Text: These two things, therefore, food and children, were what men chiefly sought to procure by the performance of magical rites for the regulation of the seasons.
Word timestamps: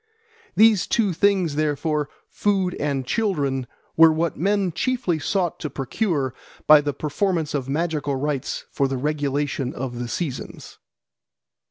These 0.55 0.87
two 0.87 1.13
things, 1.13 1.53
therefore, 1.53 2.09
food 2.27 2.73
and 2.79 3.05
children, 3.05 3.67
were 3.95 4.11
what 4.11 4.35
men 4.35 4.71
chiefly 4.71 5.19
sought 5.19 5.59
to 5.59 5.69
procure 5.69 6.33
by 6.65 6.81
the 6.81 6.91
performance 6.91 7.53
of 7.53 7.69
magical 7.69 8.15
rites 8.15 8.65
for 8.71 8.87
the 8.87 8.97
regulation 8.97 9.75
of 9.75 9.99
the 9.99 10.07
seasons. 10.07 10.79